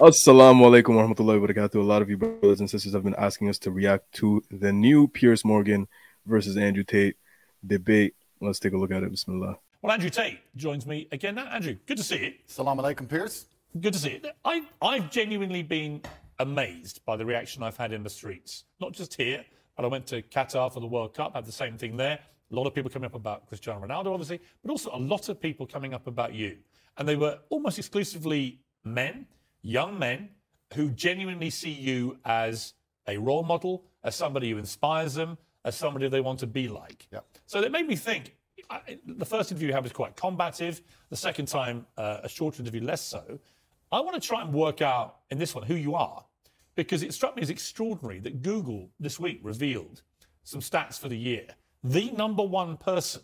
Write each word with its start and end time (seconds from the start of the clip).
Assalamu 0.00 0.62
alaikum 0.62 0.96
warahmatullahi 0.96 1.38
wabarakatuh. 1.40 1.76
A 1.76 1.78
lot 1.78 2.02
of 2.02 2.10
you 2.10 2.16
brothers 2.16 2.58
and 2.58 2.68
sisters 2.68 2.92
have 2.94 3.04
been 3.04 3.14
asking 3.14 3.48
us 3.48 3.58
to 3.58 3.70
react 3.70 4.12
to 4.14 4.42
the 4.50 4.72
new 4.72 5.06
Piers 5.06 5.44
Morgan 5.44 5.86
versus 6.26 6.56
Andrew 6.56 6.82
Tate 6.82 7.14
debate. 7.64 8.16
Let's 8.40 8.58
take 8.58 8.72
a 8.72 8.76
look 8.76 8.90
at 8.90 9.04
it. 9.04 9.10
Bismillah. 9.12 9.56
Well, 9.82 9.92
Andrew 9.92 10.10
Tate 10.10 10.40
joins 10.56 10.84
me 10.84 11.06
again. 11.12 11.36
Now, 11.36 11.46
Andrew, 11.46 11.76
good 11.86 11.98
to 11.98 12.02
see 12.02 12.18
you. 12.18 12.32
Salam 12.46 12.78
alaikum, 12.78 13.08
Piers. 13.08 13.46
Good 13.80 13.92
to 13.92 13.98
see 14.00 14.20
you. 14.20 14.30
I, 14.44 14.62
I've 14.82 15.12
genuinely 15.12 15.62
been 15.62 16.02
amazed 16.40 17.00
by 17.06 17.16
the 17.16 17.24
reaction 17.24 17.62
I've 17.62 17.76
had 17.76 17.92
in 17.92 18.02
the 18.02 18.10
streets. 18.10 18.64
Not 18.80 18.94
just 18.94 19.14
here, 19.14 19.44
but 19.76 19.84
I 19.84 19.86
went 19.86 20.08
to 20.08 20.22
Qatar 20.22 20.72
for 20.72 20.80
the 20.80 20.88
World 20.88 21.14
Cup, 21.14 21.36
had 21.36 21.44
the 21.44 21.52
same 21.52 21.78
thing 21.78 21.96
there. 21.96 22.18
A 22.50 22.54
lot 22.54 22.66
of 22.66 22.74
people 22.74 22.90
coming 22.90 23.06
up 23.06 23.14
about 23.14 23.46
Cristiano 23.46 23.86
Ronaldo, 23.86 24.06
obviously, 24.12 24.40
but 24.60 24.72
also 24.72 24.90
a 24.92 24.98
lot 24.98 25.28
of 25.28 25.40
people 25.40 25.68
coming 25.68 25.94
up 25.94 26.08
about 26.08 26.34
you. 26.34 26.56
And 26.98 27.06
they 27.06 27.14
were 27.14 27.38
almost 27.48 27.78
exclusively 27.78 28.58
men 28.82 29.26
young 29.64 29.98
men 29.98 30.28
who 30.74 30.90
genuinely 30.90 31.50
see 31.50 31.70
you 31.70 32.18
as 32.24 32.74
a 33.08 33.16
role 33.16 33.42
model, 33.42 33.84
as 34.04 34.14
somebody 34.14 34.50
who 34.50 34.58
inspires 34.58 35.14
them, 35.14 35.36
as 35.64 35.74
somebody 35.74 36.08
they 36.08 36.20
want 36.20 36.38
to 36.40 36.46
be 36.46 36.68
like. 36.68 37.08
Yep. 37.12 37.26
So 37.46 37.60
that 37.60 37.72
made 37.72 37.88
me 37.88 37.96
think. 37.96 38.36
I, 38.70 38.98
the 39.04 39.26
first 39.26 39.50
interview 39.50 39.68
you 39.68 39.74
had 39.74 39.82
was 39.82 39.92
quite 39.92 40.16
combative. 40.16 40.80
The 41.10 41.16
second 41.16 41.46
time, 41.46 41.86
uh, 41.98 42.18
a 42.22 42.28
shorter 42.28 42.62
interview, 42.62 42.82
less 42.82 43.02
so. 43.02 43.38
I 43.90 44.00
want 44.00 44.20
to 44.20 44.26
try 44.26 44.42
and 44.42 44.52
work 44.52 44.80
out 44.80 45.16
in 45.30 45.38
this 45.38 45.54
one 45.54 45.64
who 45.64 45.74
you 45.74 45.94
are, 45.94 46.24
because 46.74 47.02
it 47.02 47.12
struck 47.14 47.36
me 47.36 47.42
as 47.42 47.50
extraordinary 47.50 48.20
that 48.20 48.42
Google 48.42 48.90
this 48.98 49.20
week 49.20 49.40
revealed 49.42 50.02
some 50.44 50.60
stats 50.60 50.98
for 50.98 51.08
the 51.08 51.18
year. 51.18 51.46
The 51.82 52.10
number 52.12 52.42
one 52.42 52.76
person 52.76 53.22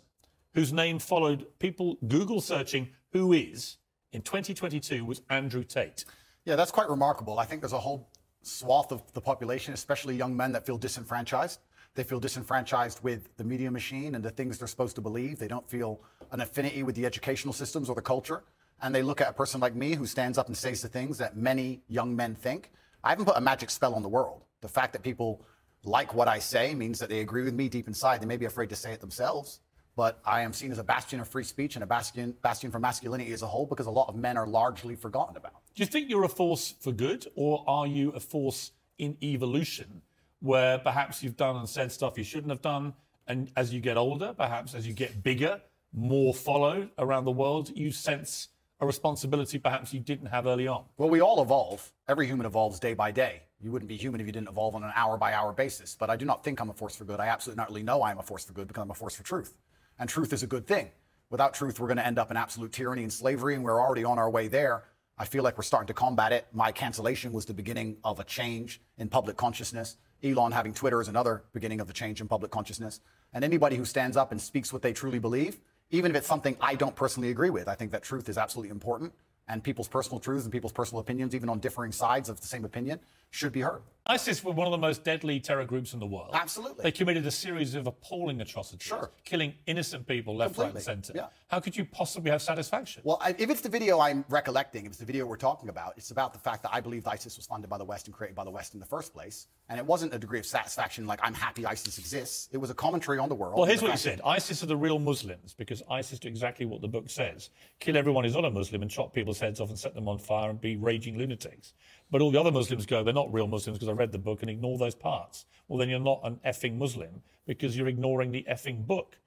whose 0.54 0.72
name 0.72 0.98
followed 0.98 1.46
people 1.58 1.96
Google 2.06 2.40
searching 2.40 2.88
who 3.12 3.32
is 3.32 3.78
in 4.12 4.22
2022 4.22 5.04
was 5.04 5.22
Andrew 5.30 5.64
Tate. 5.64 6.04
Yeah, 6.44 6.56
that's 6.56 6.70
quite 6.70 6.88
remarkable. 6.88 7.38
I 7.38 7.44
think 7.44 7.60
there's 7.60 7.74
a 7.74 7.78
whole 7.78 8.08
swath 8.42 8.92
of 8.92 9.02
the 9.12 9.20
population, 9.20 9.74
especially 9.74 10.16
young 10.16 10.36
men, 10.36 10.52
that 10.52 10.64
feel 10.64 10.78
disenfranchised. 10.78 11.60
They 11.94 12.02
feel 12.04 12.20
disenfranchised 12.20 13.02
with 13.02 13.36
the 13.36 13.44
media 13.44 13.70
machine 13.70 14.14
and 14.14 14.24
the 14.24 14.30
things 14.30 14.58
they're 14.58 14.68
supposed 14.68 14.94
to 14.96 15.02
believe. 15.02 15.38
They 15.38 15.48
don't 15.48 15.68
feel 15.68 16.00
an 16.30 16.40
affinity 16.40 16.82
with 16.82 16.94
the 16.94 17.04
educational 17.04 17.52
systems 17.52 17.88
or 17.88 17.94
the 17.94 18.02
culture. 18.02 18.44
And 18.80 18.94
they 18.94 19.02
look 19.02 19.20
at 19.20 19.28
a 19.28 19.32
person 19.32 19.60
like 19.60 19.74
me 19.74 19.94
who 19.94 20.06
stands 20.06 20.38
up 20.38 20.46
and 20.46 20.56
says 20.56 20.80
the 20.80 20.88
things 20.88 21.18
that 21.18 21.36
many 21.36 21.82
young 21.88 22.16
men 22.16 22.34
think. 22.34 22.70
I 23.04 23.10
haven't 23.10 23.26
put 23.26 23.36
a 23.36 23.40
magic 23.40 23.68
spell 23.68 23.94
on 23.94 24.02
the 24.02 24.08
world. 24.08 24.44
The 24.62 24.68
fact 24.68 24.92
that 24.94 25.02
people 25.02 25.44
like 25.84 26.14
what 26.14 26.28
I 26.28 26.38
say 26.38 26.74
means 26.74 26.98
that 27.00 27.08
they 27.10 27.20
agree 27.20 27.42
with 27.42 27.54
me 27.54 27.68
deep 27.68 27.88
inside. 27.88 28.22
They 28.22 28.26
may 28.26 28.36
be 28.36 28.46
afraid 28.46 28.70
to 28.70 28.76
say 28.76 28.92
it 28.92 29.00
themselves 29.00 29.60
but 29.96 30.18
I 30.24 30.42
am 30.42 30.52
seen 30.52 30.72
as 30.72 30.78
a 30.78 30.84
bastion 30.84 31.20
of 31.20 31.28
free 31.28 31.44
speech 31.44 31.76
and 31.76 31.82
a 31.82 31.86
bastion 31.86 32.34
bastion 32.42 32.70
for 32.70 32.78
masculinity 32.78 33.32
as 33.32 33.42
a 33.42 33.46
whole 33.46 33.66
because 33.66 33.86
a 33.86 33.90
lot 33.90 34.08
of 34.08 34.16
men 34.16 34.38
are 34.38 34.46
largely 34.46 34.94
forgotten 34.94 35.36
about. 35.36 35.59
Do 35.74 35.82
you 35.82 35.86
think 35.86 36.10
you're 36.10 36.24
a 36.24 36.28
force 36.28 36.74
for 36.80 36.92
good, 36.92 37.26
or 37.34 37.64
are 37.66 37.86
you 37.86 38.10
a 38.10 38.20
force 38.20 38.72
in 38.98 39.16
evolution, 39.22 40.02
where 40.40 40.78
perhaps 40.78 41.22
you've 41.22 41.36
done 41.36 41.56
and 41.56 41.68
said 41.68 41.92
stuff 41.92 42.18
you 42.18 42.24
shouldn't 42.24 42.50
have 42.50 42.62
done, 42.62 42.94
and 43.26 43.50
as 43.56 43.72
you 43.72 43.80
get 43.80 43.96
older, 43.96 44.34
perhaps 44.36 44.74
as 44.74 44.86
you 44.86 44.92
get 44.92 45.22
bigger, 45.22 45.60
more 45.92 46.34
followed 46.34 46.90
around 46.98 47.24
the 47.24 47.30
world, 47.30 47.70
you 47.74 47.90
sense 47.92 48.48
a 48.80 48.86
responsibility 48.86 49.58
perhaps 49.58 49.92
you 49.92 50.00
didn't 50.00 50.26
have 50.26 50.46
early 50.46 50.66
on? 50.66 50.84
Well, 50.96 51.10
we 51.10 51.20
all 51.20 51.42
evolve. 51.42 51.92
Every 52.08 52.26
human 52.26 52.46
evolves 52.46 52.80
day 52.80 52.94
by 52.94 53.10
day. 53.10 53.42
You 53.60 53.70
wouldn't 53.70 53.88
be 53.88 53.96
human 53.96 54.20
if 54.20 54.26
you 54.26 54.32
didn't 54.32 54.48
evolve 54.48 54.74
on 54.74 54.82
an 54.82 54.92
hour 54.94 55.18
by 55.18 55.34
hour 55.34 55.52
basis. 55.52 55.94
But 55.94 56.08
I 56.08 56.16
do 56.16 56.24
not 56.24 56.42
think 56.42 56.60
I'm 56.60 56.70
a 56.70 56.72
force 56.72 56.96
for 56.96 57.04
good. 57.04 57.20
I 57.20 57.26
absolutely 57.26 57.82
know 57.82 58.02
I'm 58.02 58.18
a 58.18 58.22
force 58.22 58.44
for 58.46 58.54
good 58.54 58.68
because 58.68 58.82
I'm 58.82 58.90
a 58.90 58.94
force 58.94 59.14
for 59.14 59.22
truth 59.22 59.54
and 60.00 60.08
truth 60.08 60.32
is 60.32 60.42
a 60.42 60.46
good 60.46 60.66
thing. 60.66 60.90
Without 61.28 61.54
truth, 61.54 61.78
we're 61.78 61.86
going 61.86 61.98
to 61.98 62.06
end 62.06 62.18
up 62.18 62.32
in 62.32 62.36
absolute 62.36 62.72
tyranny 62.72 63.02
and 63.02 63.12
slavery, 63.12 63.54
and 63.54 63.62
we're 63.62 63.80
already 63.80 64.02
on 64.02 64.18
our 64.18 64.28
way 64.28 64.48
there. 64.48 64.82
I 65.20 65.26
feel 65.26 65.44
like 65.44 65.58
we're 65.58 65.64
starting 65.64 65.86
to 65.88 65.92
combat 65.92 66.32
it. 66.32 66.46
My 66.50 66.72
cancellation 66.72 67.30
was 67.30 67.44
the 67.44 67.52
beginning 67.52 67.98
of 68.04 68.20
a 68.20 68.24
change 68.24 68.80
in 68.96 69.10
public 69.10 69.36
consciousness. 69.36 69.98
Elon 70.24 70.50
having 70.50 70.72
Twitter 70.72 70.98
is 70.98 71.08
another 71.08 71.44
beginning 71.52 71.78
of 71.78 71.86
the 71.86 71.92
change 71.92 72.22
in 72.22 72.26
public 72.26 72.50
consciousness. 72.50 73.00
And 73.34 73.44
anybody 73.44 73.76
who 73.76 73.84
stands 73.84 74.16
up 74.16 74.32
and 74.32 74.40
speaks 74.40 74.72
what 74.72 74.80
they 74.80 74.94
truly 74.94 75.18
believe, 75.18 75.60
even 75.90 76.10
if 76.10 76.16
it's 76.16 76.26
something 76.26 76.56
I 76.58 76.74
don't 76.74 76.96
personally 76.96 77.28
agree 77.28 77.50
with, 77.50 77.68
I 77.68 77.74
think 77.74 77.92
that 77.92 78.02
truth 78.02 78.30
is 78.30 78.38
absolutely 78.38 78.70
important 78.70 79.12
and 79.46 79.62
people's 79.62 79.88
personal 79.88 80.20
truths 80.20 80.44
and 80.44 80.52
people's 80.52 80.72
personal 80.72 81.02
opinions, 81.02 81.34
even 81.34 81.50
on 81.50 81.58
differing 81.58 81.92
sides 81.92 82.30
of 82.30 82.40
the 82.40 82.46
same 82.46 82.64
opinion, 82.64 82.98
should 83.30 83.52
be 83.52 83.60
heard. 83.60 83.82
ISIS 84.06 84.42
were 84.42 84.50
one 84.50 84.66
of 84.66 84.72
the 84.72 84.78
most 84.78 85.04
deadly 85.04 85.38
terror 85.38 85.64
groups 85.64 85.92
in 85.92 86.00
the 86.00 86.06
world. 86.06 86.30
Absolutely. 86.32 86.82
They 86.82 86.90
committed 86.90 87.24
a 87.26 87.30
series 87.30 87.74
of 87.76 87.86
appalling 87.86 88.40
atrocities, 88.40 88.88
sure. 88.88 89.12
killing 89.24 89.54
innocent 89.66 90.06
people 90.06 90.34
left, 90.34 90.54
Completely. 90.54 90.80
right, 90.80 90.88
and 90.88 91.04
centre. 91.04 91.12
Yeah. 91.14 91.26
How 91.48 91.60
could 91.60 91.76
you 91.76 91.84
possibly 91.84 92.30
have 92.30 92.42
satisfaction? 92.42 93.02
Well, 93.04 93.22
if 93.38 93.50
it's 93.50 93.60
the 93.60 93.68
video 93.68 94.00
I'm 94.00 94.24
recollecting, 94.28 94.84
if 94.84 94.92
it's 94.92 94.98
the 94.98 95.04
video 95.04 95.26
we're 95.26 95.36
talking 95.36 95.68
about, 95.68 95.94
it's 95.96 96.10
about 96.10 96.32
the 96.32 96.40
fact 96.40 96.62
that 96.64 96.70
I 96.72 96.80
believe 96.80 97.06
ISIS 97.06 97.36
was 97.36 97.46
funded 97.46 97.70
by 97.70 97.78
the 97.78 97.84
West 97.84 98.06
and 98.06 98.14
created 98.14 98.34
by 98.34 98.42
the 98.42 98.50
West 98.50 98.74
in 98.74 98.80
the 98.80 98.86
first 98.86 99.12
place. 99.12 99.46
And 99.68 99.78
it 99.78 99.86
wasn't 99.86 100.12
a 100.12 100.18
degree 100.18 100.40
of 100.40 100.46
satisfaction 100.46 101.06
like 101.06 101.20
I'm 101.22 101.34
happy 101.34 101.64
ISIS 101.64 101.98
exists. 101.98 102.48
It 102.50 102.58
was 102.58 102.70
a 102.70 102.74
commentary 102.74 103.18
on 103.18 103.28
the 103.28 103.36
world. 103.36 103.56
Well, 103.56 103.66
here's 103.66 103.82
what 103.82 103.92
he 103.92 103.96
said 103.96 104.20
ISIS 104.24 104.62
are 104.64 104.66
the 104.66 104.76
real 104.76 104.98
Muslims 104.98 105.54
because 105.54 105.82
ISIS 105.88 106.18
do 106.18 106.26
exactly 106.26 106.66
what 106.66 106.80
the 106.80 106.88
book 106.88 107.08
says 107.08 107.50
kill 107.78 107.96
everyone 107.96 108.24
who's 108.24 108.34
not 108.34 108.44
a 108.44 108.50
Muslim 108.50 108.82
and 108.82 108.90
chop 108.90 109.14
people's 109.14 109.38
heads 109.38 109.60
off 109.60 109.68
and 109.68 109.78
set 109.78 109.94
them 109.94 110.08
on 110.08 110.18
fire 110.18 110.50
and 110.50 110.60
be 110.60 110.76
raging 110.76 111.16
lunatics. 111.16 111.74
But 112.10 112.20
all 112.20 112.30
the 112.30 112.40
other 112.40 112.50
Muslims 112.50 112.86
go, 112.86 113.04
they're 113.04 113.14
not 113.14 113.32
real 113.32 113.46
Muslims 113.46 113.78
because 113.78 113.88
I 113.88 113.92
read 113.92 114.12
the 114.12 114.18
book 114.18 114.42
and 114.42 114.50
ignore 114.50 114.78
those 114.78 114.94
parts. 114.94 115.46
Well, 115.68 115.78
then 115.78 115.88
you're 115.88 116.00
not 116.00 116.20
an 116.24 116.40
effing 116.44 116.76
Muslim 116.76 117.22
because 117.46 117.76
you're 117.76 117.88
ignoring 117.88 118.32
the 118.32 118.44
effing 118.50 118.86
book. 118.86 119.18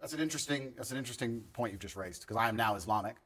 That's 0.00 0.12
an 0.12 0.20
interesting. 0.20 0.72
That's 0.76 0.90
an 0.90 0.98
interesting 0.98 1.42
point 1.52 1.72
you've 1.72 1.80
just 1.80 1.96
raised 1.96 2.22
because 2.22 2.36
I 2.36 2.48
am 2.48 2.56
now 2.56 2.76
Islamic, 2.76 3.16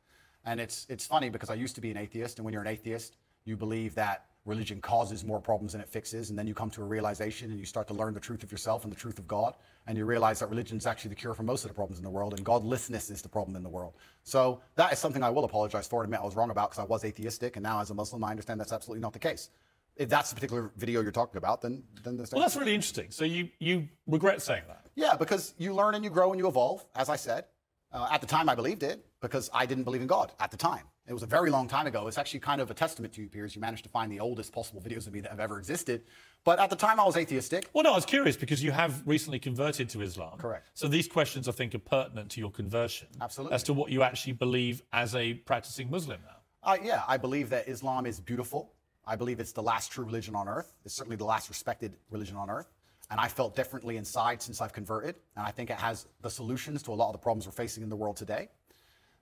and 0.45 0.61
it's 0.61 0.87
it's 0.89 1.06
funny 1.06 1.28
because 1.28 1.51
I 1.51 1.55
used 1.55 1.75
to 1.75 1.81
be 1.81 1.91
an 1.91 1.97
atheist, 1.97 2.39
and 2.39 2.45
when 2.45 2.53
you're 2.53 2.62
an 2.62 2.69
atheist, 2.69 3.17
you 3.45 3.56
believe 3.56 3.95
that 3.97 4.27
religion 4.45 4.81
causes 4.81 5.25
more 5.25 5.41
problems 5.41 5.72
than 5.72 5.81
it 5.81 5.89
fixes, 5.89 6.31
and 6.31 6.39
then 6.39 6.47
you 6.47 6.55
come 6.55 6.71
to 6.71 6.83
a 6.83 6.84
realization 6.84 7.51
and 7.51 7.61
you 7.61 7.67
start 7.67 7.87
to 7.89 7.95
learn 7.95 8.15
the 8.15 8.21
truth 8.21 8.43
of 8.43 8.51
yourself 8.51 8.84
and 8.84 8.93
the 8.93 8.97
truth 8.97 9.19
of 9.19 9.28
God, 9.28 9.55
and 9.87 9.98
you 9.98 10.04
realize 10.04 10.38
that 10.41 10.48
religion 10.48 10.78
is 10.78 10.87
actually 10.87 11.10
the 11.10 11.16
cure 11.16 11.34
for 11.34 11.43
most 11.43 11.65
of 11.65 11.69
the 11.70 11.75
problems 11.75 11.98
in 11.98 12.04
the 12.04 12.10
world, 12.10 12.34
and 12.34 12.44
godlessness 12.44 13.10
is 13.10 13.22
the 13.22 13.28
problem 13.28 13.56
in 13.56 13.62
the 13.62 13.69
world. 13.69 13.94
So 14.22 14.60
that 14.76 14.93
is 14.93 14.98
something 14.98 15.22
I 15.22 15.31
will 15.31 15.44
apologize 15.44 15.87
for 15.87 16.03
and 16.03 16.06
admit 16.06 16.20
I 16.20 16.25
was 16.25 16.37
wrong 16.37 16.50
about 16.50 16.70
because 16.70 16.82
I 16.82 16.87
was 16.87 17.04
atheistic, 17.04 17.56
and 17.56 17.62
now 17.62 17.81
as 17.81 17.91
a 17.91 17.94
Muslim, 17.94 18.22
I 18.25 18.31
understand 18.31 18.60
that's 18.60 18.72
absolutely 18.72 19.03
not 19.03 19.12
the 19.12 19.19
case. 19.19 19.50
If 19.97 20.09
that's 20.09 20.31
the 20.31 20.37
particular 20.37 20.71
video 20.76 21.03
you're 21.03 21.12
talking 21.12 21.37
about, 21.37 21.60
then 21.60 21.82
then 22.03 22.16
there's 22.16 22.32
well, 22.32 22.41
that's 22.41 22.56
really 22.56 22.75
interesting. 22.75 23.10
So 23.10 23.25
you 23.25 23.48
you 23.59 23.88
regret 24.06 24.41
saying 24.41 24.62
that? 24.69 24.87
Yeah, 24.94 25.16
because 25.16 25.54
you 25.59 25.75
learn 25.75 25.94
and 25.94 26.04
you 26.04 26.10
grow 26.10 26.32
and 26.32 26.38
you 26.38 26.48
evolve. 26.48 26.84
As 26.94 27.09
I 27.09 27.16
said, 27.16 27.44
uh, 27.92 28.09
at 28.10 28.21
the 28.21 28.26
time 28.26 28.48
I 28.48 28.54
believed 28.54 28.82
it 28.82 29.04
because 29.21 29.50
I 29.53 29.66
didn't 29.66 29.84
believe 29.84 30.00
in 30.00 30.06
God 30.06 30.32
at 30.41 30.50
the 30.50 30.56
time. 30.56 30.84
It 31.07 31.13
was 31.13 31.25
a 31.25 31.27
very 31.27 31.51
long 31.51 31.67
time 31.67 31.89
ago. 31.89 32.07
It's 32.07 32.17
actually 32.17 32.41
kind 32.41 32.61
of 32.61 32.71
a 32.71 32.75
testament 32.75 33.13
to 33.15 33.23
you, 33.23 33.29
Piers. 33.29 33.57
You 33.57 33.61
managed 33.61 33.83
to 33.83 33.89
find 33.89 34.11
the 34.11 34.21
oldest 34.21 34.53
possible 34.53 34.81
videos 34.81 35.09
of 35.09 35.13
me 35.13 35.21
that 35.21 35.31
have 35.31 35.41
ever 35.41 35.59
existed. 35.59 36.03
But 36.45 36.61
at 36.61 36.71
the 36.71 36.77
time, 36.77 37.01
I 37.01 37.05
was 37.05 37.17
atheistic. 37.17 37.69
Well, 37.73 37.83
no, 37.83 37.93
I 37.93 37.97
was 37.97 38.07
curious 38.07 38.37
because 38.37 38.63
you 38.63 38.71
have 38.71 39.03
recently 39.05 39.41
converted 39.41 39.89
to 39.91 40.03
Islam. 40.03 40.39
Correct. 40.39 40.69
So 40.75 40.87
these 40.87 41.09
questions, 41.09 41.49
I 41.49 41.53
think, 41.53 41.75
are 41.75 41.81
pertinent 41.81 42.31
to 42.31 42.41
your 42.41 42.53
conversion. 42.53 43.09
Absolutely. 43.21 43.55
As 43.55 43.65
to 43.65 43.73
what 43.73 43.91
you 43.91 44.05
actually 44.05 44.35
believe 44.35 44.83
as 44.93 45.17
a 45.17 45.35
practicing 45.35 45.91
Muslim 45.91 46.21
now. 46.25 46.37
Uh, 46.63 46.77
yeah, 46.81 47.03
I 47.09 47.17
believe 47.17 47.51
that 47.51 47.69
Islam 47.69 48.07
is 48.07 48.21
beautiful. 48.21 48.73
I 49.05 49.17
believe 49.17 49.41
it's 49.41 49.53
the 49.53 49.63
last 49.63 49.91
true 49.91 50.05
religion 50.05 50.37
on 50.37 50.49
earth. 50.49 50.73
It's 50.84 50.95
certainly 50.95 51.17
the 51.17 51.25
last 51.25 51.49
respected 51.49 51.97
religion 52.11 52.37
on 52.37 52.49
earth. 52.49 52.73
And 53.11 53.19
I 53.19 53.27
felt 53.27 53.57
differently 53.57 53.97
inside 53.97 54.41
since 54.41 54.61
I've 54.61 54.73
converted. 54.73 55.17
And 55.37 55.45
I 55.45 55.51
think 55.51 55.69
it 55.71 55.77
has 55.77 56.07
the 56.21 56.31
solutions 56.31 56.81
to 56.84 56.93
a 56.93 56.95
lot 56.95 57.09
of 57.09 57.13
the 57.13 57.19
problems 57.19 57.47
we're 57.47 57.53
facing 57.53 57.83
in 57.83 57.89
the 57.89 57.97
world 57.97 58.17
today. 58.17 58.49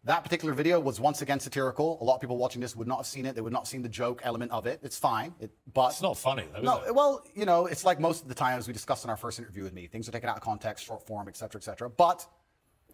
That 0.04 0.24
particular 0.24 0.54
video 0.54 0.80
was 0.80 0.98
once 0.98 1.20
again 1.20 1.40
satirical. 1.40 1.98
A 2.00 2.04
lot 2.04 2.14
of 2.14 2.22
people 2.22 2.38
watching 2.38 2.60
this 2.62 2.74
would 2.74 2.88
not 2.88 2.98
have 2.98 3.06
seen 3.06 3.26
it. 3.26 3.34
They 3.34 3.42
would 3.42 3.52
not 3.52 3.60
have 3.60 3.68
seen 3.68 3.82
the 3.82 3.88
joke 3.88 4.22
element 4.24 4.50
of 4.50 4.66
it. 4.66 4.80
It's 4.82 4.98
fine. 4.98 5.34
It, 5.40 5.50
but 5.74 5.90
it's 5.90 6.00
not 6.00 6.16
funny 6.16 6.44
though. 6.54 6.62
no, 6.62 6.82
it? 6.86 6.94
well, 6.94 7.22
you 7.34 7.44
know, 7.44 7.66
it's 7.66 7.84
like 7.84 8.00
most 8.00 8.22
of 8.22 8.28
the 8.28 8.34
time 8.34 8.58
as 8.58 8.66
we 8.66 8.72
discussed 8.72 9.04
in 9.04 9.10
our 9.10 9.16
first 9.16 9.38
interview 9.38 9.62
with 9.62 9.74
me. 9.74 9.86
Things 9.86 10.08
are 10.08 10.12
taken 10.12 10.30
out 10.30 10.36
of 10.36 10.42
context, 10.42 10.86
short 10.86 11.06
form, 11.06 11.28
et 11.28 11.36
cetera, 11.36 11.60
et 11.60 11.64
cetera. 11.64 11.90
But 11.90 12.26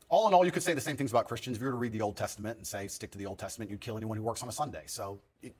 all 0.09 0.27
in 0.27 0.35
all, 0.35 0.45
you 0.45 0.51
could 0.51 0.65
say 0.65 0.75
the 0.75 0.81
same 0.81 0.97
things 0.97 1.13
about 1.13 1.29
Christians. 1.29 1.57
If 1.57 1.61
you 1.61 1.67
were 1.67 1.73
to 1.73 1.79
read 1.79 1.93
the 1.93 2.03
Old 2.03 2.17
Testament 2.17 2.59
and 2.59 2.67
say 2.67 2.89
stick 2.89 3.13
to 3.13 3.19
the 3.19 3.27
Old 3.27 3.39
Testament, 3.39 3.71
you'd 3.71 3.81
kill 3.81 3.97
anyone 3.97 4.17
who 4.17 4.25
works 4.25 4.43
on 4.43 4.49
a 4.49 4.53
Sunday. 4.53 4.83
So 4.87 5.21
it, 5.43 5.55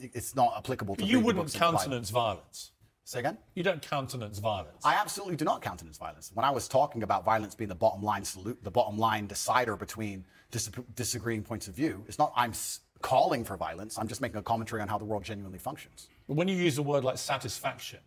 it's 0.00 0.34
not 0.34 0.54
applicable 0.56 0.96
to. 0.96 1.04
You 1.04 1.20
wouldn't 1.20 1.54
countenance 1.54 2.10
violence. 2.10 2.72
Say 3.08 3.20
again? 3.20 3.38
You 3.54 3.62
don't 3.62 3.80
countenance 3.80 4.38
violence. 4.38 4.84
I 4.84 4.92
absolutely 4.92 5.36
do 5.36 5.46
not 5.46 5.62
countenance 5.62 5.96
violence. 5.96 6.30
When 6.34 6.44
I 6.44 6.50
was 6.50 6.68
talking 6.68 7.02
about 7.02 7.24
violence 7.24 7.54
being 7.54 7.68
the 7.68 7.74
bottom 7.74 8.02
line 8.02 8.22
salute, 8.22 8.62
the 8.62 8.70
bottom 8.70 8.98
line 8.98 9.26
decider 9.26 9.76
between 9.76 10.26
dis- 10.50 10.70
disagreeing 10.94 11.42
points 11.42 11.68
of 11.68 11.74
view, 11.74 12.04
it's 12.06 12.18
not 12.18 12.34
I'm 12.36 12.52
calling 13.00 13.44
for 13.44 13.56
violence. 13.56 13.98
I'm 13.98 14.08
just 14.08 14.20
making 14.20 14.36
a 14.36 14.42
commentary 14.42 14.82
on 14.82 14.88
how 14.88 14.98
the 14.98 15.06
world 15.06 15.24
genuinely 15.24 15.58
functions. 15.58 16.10
But 16.26 16.36
when 16.36 16.48
you 16.48 16.56
use 16.56 16.76
a 16.76 16.82
word 16.82 17.02
like 17.02 17.16
satisfaction, 17.16 18.00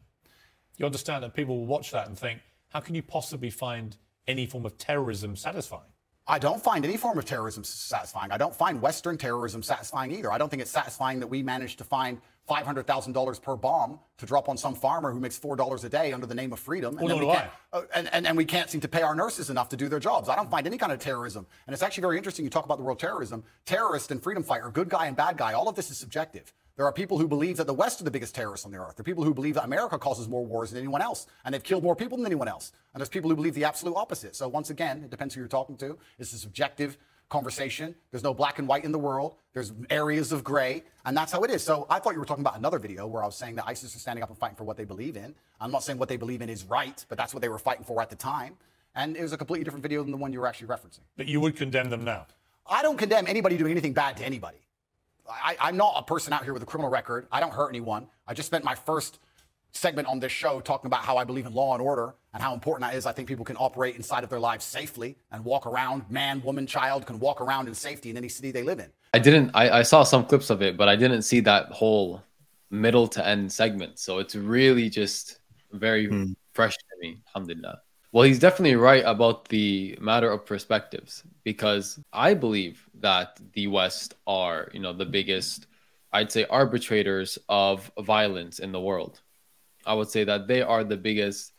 you 0.78 0.86
understand 0.86 1.24
that 1.24 1.34
people 1.34 1.58
will 1.58 1.66
watch 1.66 1.90
that 1.90 2.06
and 2.06 2.16
think, 2.16 2.42
how 2.70 2.80
can 2.80 2.94
you 2.94 3.02
possibly 3.02 3.50
find 3.50 3.98
any 4.28 4.46
form 4.46 4.68
of 4.68 4.78
terrorism 4.78 5.36
satisfying? 5.36 5.91
I 6.32 6.40
don't 6.40 6.64
find 6.64 6.86
any 6.86 6.96
form 6.96 7.18
of 7.18 7.26
terrorism 7.26 7.66
satisfying. 7.66 8.32
I 8.32 8.38
don't 8.38 8.56
find 8.56 8.82
Western 8.82 9.18
terrorism 9.18 9.62
satisfying 9.62 10.14
either. 10.14 10.32
I 10.32 10.38
don't 10.38 10.48
think 10.48 10.62
it's 10.62 10.72
satisfying 10.72 11.20
that 11.20 11.28
we 11.28 11.44
managed 11.44 11.78
to 11.80 11.84
find 11.84 12.22
$500,000 12.50 13.42
per 13.42 13.58
bomb 13.58 14.00
to 14.18 14.26
drop 14.26 14.48
on 14.48 14.56
some 14.56 14.74
farmer 14.74 15.12
who 15.12 15.20
makes 15.20 15.38
$4 15.38 15.84
a 15.84 15.90
day 15.90 16.14
under 16.14 16.26
the 16.26 16.34
name 16.34 16.54
of 16.54 16.60
freedom. 16.60 16.98
And, 16.98 17.06
well, 17.06 17.20
we 17.20 17.26
can't, 17.26 17.52
uh, 17.74 17.82
and, 17.94 18.10
and, 18.14 18.26
and 18.26 18.38
we 18.38 18.46
can't 18.46 18.70
seem 18.70 18.80
to 18.80 18.88
pay 18.88 19.02
our 19.02 19.14
nurses 19.14 19.50
enough 19.50 19.68
to 19.70 19.76
do 19.76 19.90
their 19.90 20.00
jobs. 20.00 20.30
I 20.30 20.38
don't 20.38 20.50
find 20.50 20.66
any 20.66 20.78
kind 20.78 20.94
of 20.94 21.00
terrorism. 21.00 21.46
And 21.68 21.74
it's 21.74 21.84
actually 21.84 22.02
very 22.02 22.16
interesting 22.16 22.46
you 22.46 22.50
talk 22.50 22.64
about 22.64 22.78
the 22.78 22.86
world 22.86 23.00
terrorism. 23.00 23.44
Terrorist 23.66 24.10
and 24.10 24.24
freedom 24.24 24.42
fighter, 24.42 24.70
good 24.72 24.88
guy 24.88 25.08
and 25.08 25.18
bad 25.18 25.36
guy, 25.36 25.52
all 25.52 25.68
of 25.68 25.76
this 25.76 25.92
is 25.92 25.98
subjective. 25.98 26.54
There 26.78 26.86
are 26.86 26.94
people 26.94 27.18
who 27.18 27.28
believe 27.28 27.58
that 27.58 27.68
the 27.68 27.74
West 27.74 28.02
are 28.02 28.04
the 28.04 28.12
biggest 28.12 28.34
terrorists 28.34 28.66
on 28.66 28.72
the 28.72 28.78
earth. 28.78 28.96
There 28.96 29.02
are 29.02 29.04
people 29.04 29.24
who 29.24 29.34
believe 29.34 29.56
that 29.56 29.66
America 29.66 30.00
causes 30.00 30.28
more 30.28 30.46
wars 30.46 30.72
than 30.72 30.80
anyone 30.80 31.02
else, 31.02 31.28
and 31.44 31.54
they've 31.54 31.64
killed 31.64 31.84
more 31.84 31.96
people 31.96 32.18
than 32.18 32.26
anyone 32.26 32.48
else. 32.48 32.72
And 32.94 33.02
there's 33.02 33.10
people 33.10 33.30
who 33.30 33.36
believe 33.36 33.54
the 33.54 33.66
absolute 33.66 33.96
opposite. 33.96 34.36
So 34.36 34.48
once 34.48 34.70
again, 34.70 35.04
it 35.04 35.10
depends 35.10 35.36
who 35.36 35.42
you're 35.42 35.48
talking 35.48 35.78
to. 35.78 35.98
It's 36.18 36.34
a 36.34 36.38
subjective 36.38 36.98
conversation. 37.30 37.96
There's 38.12 38.24
no 38.24 38.34
black 38.34 38.60
and 38.60 38.68
white 38.68 38.84
in 38.84 38.92
the 38.92 39.00
world. 39.00 39.36
There's 39.54 39.74
areas 39.90 40.32
of 40.32 40.44
gray, 40.44 40.84
and 41.06 41.16
that's 41.16 41.32
how 41.32 41.44
it 41.44 41.52
is. 41.52 41.64
So 41.64 41.88
I 41.90 42.00
thought 42.00 42.14
you 42.14 42.20
were 42.20 42.26
talking 42.26 42.44
about 42.44 42.58
another 42.58 42.80
video 42.80 43.08
where 43.08 43.24
I 43.24 43.26
was 43.26 43.36
saying 43.36 43.56
that 43.56 43.66
ISIS 43.68 43.96
is 43.96 44.02
standing 44.02 44.22
up 44.24 44.30
and 44.30 44.38
fighting 44.38 44.58
for 44.58 44.64
what 44.64 44.78
they 44.78 44.86
believe 44.86 45.18
in. 45.18 45.34
I'm 45.60 45.72
not 45.72 45.84
saying 45.84 45.98
what 45.98 46.10
they 46.10 46.18
believe 46.18 46.42
in 46.42 46.50
is 46.50 46.64
right, 46.66 47.04
but 47.10 47.18
that's 47.18 47.34
what 47.34 47.42
they 47.42 47.50
were 47.50 47.60
fighting 47.60 47.86
for 47.86 48.02
at 48.02 48.10
the 48.10 48.16
time. 48.16 48.56
And 48.96 49.16
it 49.16 49.22
was 49.22 49.32
a 49.32 49.38
completely 49.38 49.64
different 49.64 49.84
video 49.84 50.04
than 50.04 50.12
the 50.12 50.18
one 50.18 50.34
you 50.34 50.40
were 50.40 50.48
actually 50.48 50.68
referencing. 50.68 51.00
But 51.16 51.28
you 51.28 51.40
would 51.40 51.56
condemn 51.56 51.90
them 51.90 52.04
now. 52.04 52.28
I 52.68 52.82
don't 52.82 52.98
condemn 52.98 53.26
anybody 53.28 53.58
doing 53.58 53.72
anything 53.72 53.94
bad 53.94 54.18
to 54.18 54.26
anybody. 54.26 54.58
I, 55.44 55.70
am 55.70 55.78
not 55.78 55.94
a 55.98 56.04
person 56.04 56.34
out 56.34 56.44
here 56.44 56.54
with 56.54 56.64
a 56.64 56.66
criminal 56.66 56.90
record. 56.90 57.28
I 57.32 57.40
don't 57.40 57.54
hurt 57.54 57.70
anyone. 57.70 58.08
I 58.28 58.34
just 58.34 58.48
spent 58.48 58.64
my 58.64 58.76
first 58.76 59.20
segment 59.72 60.08
on 60.08 60.20
this 60.20 60.32
show 60.32 60.60
talking 60.60 60.88
about 60.88 61.02
how 61.02 61.18
I 61.18 61.24
believe 61.24 61.46
in 61.46 61.54
law 61.54 61.74
and 61.74 61.82
order 61.82 62.16
and 62.34 62.44
how 62.44 62.54
important 62.54 62.90
that 62.90 62.96
is. 62.96 63.06
I 63.06 63.12
think 63.12 63.28
people 63.28 63.46
can 63.46 63.56
operate 63.58 63.96
inside 63.96 64.24
of 64.24 64.30
their 64.30 64.40
lives 64.40 64.66
safely 64.66 65.18
and 65.32 65.44
walk 65.44 65.66
around, 65.66 66.10
man, 66.10 66.42
woman, 66.44 66.68
child 66.68 67.06
can 67.06 67.20
walk 67.20 67.42
around 67.42 67.68
in 67.68 67.74
safety 67.74 68.10
in 68.10 68.18
any 68.18 68.30
city 68.30 68.52
they 68.52 68.64
live 68.64 68.80
in. 68.80 68.92
I 69.14 69.20
didn't, 69.20 69.52
I, 69.54 69.80
I 69.80 69.82
saw 69.84 70.04
some 70.04 70.26
clips 70.26 70.50
of 70.50 70.62
it, 70.62 70.78
but 70.78 70.90
I 70.90 70.96
didn't 70.96 71.24
see 71.24 71.40
that 71.42 71.68
whole 71.68 72.22
middle 72.70 73.08
to 73.10 73.26
end 73.26 73.52
segment. 73.52 74.00
So 74.00 74.20
it's 74.20 74.36
really 74.36 74.90
just 74.90 75.40
very 75.72 76.08
hmm. 76.08 76.34
fresh 76.54 76.76
to 76.76 76.84
me. 77.00 77.22
Alhamdulillah. 77.28 77.82
Well, 78.12 78.24
he's 78.24 78.40
definitely 78.40 78.76
right 78.76 79.04
about 79.06 79.48
the 79.48 79.98
matter 80.02 80.30
of 80.30 80.46
perspectives 80.46 81.24
because 81.44 81.98
I 82.12 82.34
believe 82.34 82.86
that 83.00 83.40
the 83.54 83.68
West 83.68 84.16
are, 84.28 84.70
you 84.74 84.82
know, 84.82 84.92
the 84.92 85.06
biggest, 85.06 85.68
I'd 86.12 86.32
say, 86.32 86.46
arbitrators 86.50 87.38
of 87.48 87.90
violence 88.00 88.60
in 88.60 88.74
the 88.74 88.82
world. 88.82 89.22
I 89.86 89.94
would 89.94 90.10
say 90.10 90.26
that 90.26 90.48
they 90.48 90.62
are 90.62 90.84
the 90.84 90.98
biggest 90.98 91.54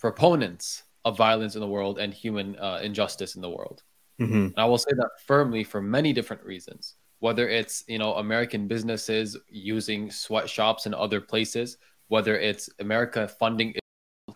proponents 0.00 0.82
of 1.04 1.16
violence 1.16 1.54
in 1.54 1.60
the 1.60 1.68
world 1.68 1.98
and 1.98 2.12
human 2.12 2.56
uh, 2.58 2.80
injustice 2.82 3.36
in 3.36 3.42
the 3.42 3.50
world. 3.50 3.84
Mm-hmm. 4.20 4.34
And 4.34 4.58
I 4.58 4.64
will 4.64 4.78
say 4.78 4.90
that 4.96 5.10
firmly 5.26 5.64
for 5.64 5.80
many 5.80 6.12
different 6.12 6.42
reasons. 6.44 6.94
Whether 7.20 7.48
it's 7.48 7.84
you 7.88 7.98
know 7.98 8.14
American 8.14 8.66
businesses 8.68 9.36
using 9.48 10.10
sweatshops 10.10 10.86
in 10.86 10.92
other 10.92 11.20
places, 11.20 11.78
whether 12.08 12.38
it's 12.38 12.68
America 12.80 13.26
funding 13.26 13.74